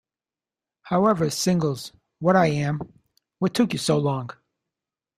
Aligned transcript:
However, 0.81 1.29
singles 1.29 1.91
"What 2.17 2.35
I 2.35 2.47
Am", 2.47 2.81
"What 3.37 3.53
Took 3.53 3.71
You 3.71 3.77
So 3.77 3.99
Long? 3.99 4.31